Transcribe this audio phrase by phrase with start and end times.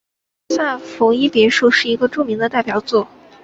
[0.49, 3.07] 萨伏伊别墅是一个著名的代表作。